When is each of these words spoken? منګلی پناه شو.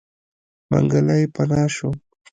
منګلی 0.69 1.23
پناه 1.35 1.63
شو. 1.75 1.89